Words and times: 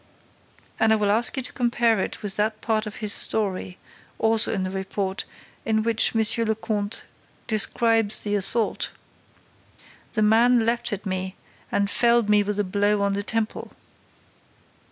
And 0.79 0.91
I 0.91 0.95
will 0.95 1.11
ask 1.11 1.37
you 1.37 1.43
to 1.43 1.53
compare 1.53 1.99
it 1.99 2.23
with 2.23 2.35
that 2.35 2.59
part 2.59 2.87
of 2.87 2.95
his 3.05 3.13
story, 3.13 3.77
also 4.17 4.51
in 4.51 4.63
the 4.63 4.71
report, 4.71 5.25
in 5.63 5.83
which 5.83 6.15
Monsieur 6.15 6.43
le 6.43 6.55
Comte 6.55 7.03
describes 7.45 8.23
the 8.23 8.33
assault: 8.33 8.89
'The 10.13 10.23
man 10.23 10.65
leaped 10.65 10.91
at 10.91 11.05
me 11.05 11.35
and 11.71 11.87
felled 11.87 12.29
me 12.29 12.41
with 12.41 12.57
a 12.57 12.63
blow 12.63 13.03
on 13.03 13.13
the 13.13 13.21
temple! 13.21 13.73